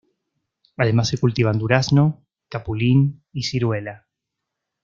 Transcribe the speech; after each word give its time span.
Además 0.77 1.09
se 1.09 1.19
cultivan 1.19 1.59
durazno, 1.59 2.25
capulín 2.49 3.21
y 3.33 3.43
ciruela. 3.43 4.07